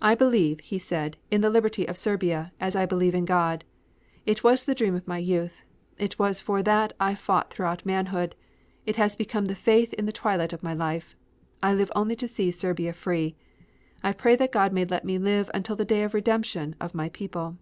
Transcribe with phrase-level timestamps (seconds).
[0.00, 3.64] "I believe," he said, "in the liberty of Serbia, as I believe in God.
[4.24, 5.64] It was the dream of my youth.
[5.98, 8.36] It was for that I fought throughout manhood.
[8.86, 11.16] It has become the faith of the twilight of my life,
[11.60, 13.34] I live only to see Serbia free.
[14.00, 17.08] I pray that God may let me live until the day of redemption of my
[17.08, 17.56] people.